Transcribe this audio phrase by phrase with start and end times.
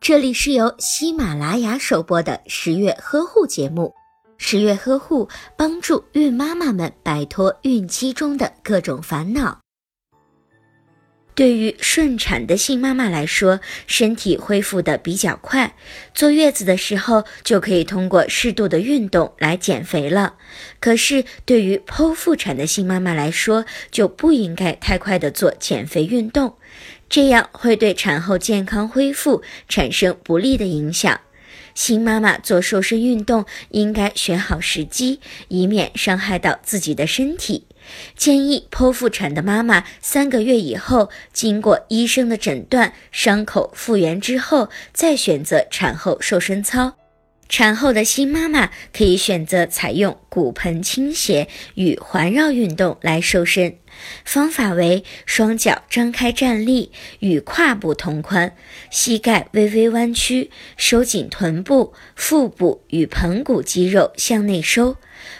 [0.00, 3.94] 这里是由喜马拉雅首播的十月呵护节目。
[4.36, 9.60] 十月呵护帮助孕妈妈们摆脱孕期中的各种烦恼。
[11.34, 15.74] 对于顺产的新妈妈来说，身体恢复的比较快，
[16.14, 20.34] 坐月子的时候就可以通过适度的运动来减肥了。
[20.78, 26.54] 可是对于剖腹产的新妈妈来说，就不应该太快的做减肥运动，
[27.14, 31.20] 这样会对产后健康恢复产生不利的影响。
[31.72, 37.68] 新妈妈做瘦身运动应该选好时机，以免伤害到自己的身体。
[38.16, 47.03] 建议剖腹产的妈妈三个月以后，经过医生的诊断，伤口复原之后，再选择产后瘦身操。
[47.48, 53.76] 产后的新妈妈可以选择采用骨盆倾斜与环绕运动来瘦身，
[54.24, 58.56] 方法为双脚张开站立，与胯部同宽，
[58.90, 64.96] 膝盖微微弯曲，收紧臀部、腹部与盆骨肌肉向内收，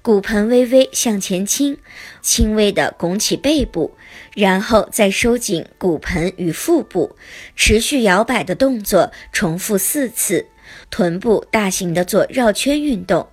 [0.00, 1.76] 骨盆微微向前倾，
[2.22, 3.96] 轻微的拱起背部，
[4.34, 7.16] 然后再收紧骨盆与腹部，
[7.54, 10.46] 持续摇摆的动作重复四次。
[10.90, 13.28] 臀部大型的做绕圈运动，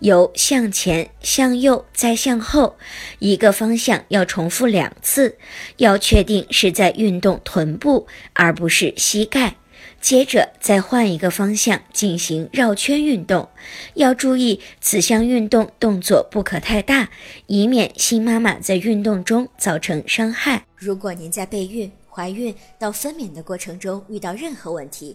[0.00, 2.76] 由向前、向右再向后，
[3.18, 5.36] 一个方向要重复两次，
[5.76, 9.56] 要确定是在运动臀部，而不是膝盖。
[10.00, 13.50] 接着再换一个方向进行绕圈运动，
[13.94, 17.10] 要注意此项运动动作不可太大，
[17.46, 20.64] 以免新妈妈在运动中造成伤害。
[20.74, 25.14] 如果您在备孕、怀孕到分娩的过程中遇到任何问题，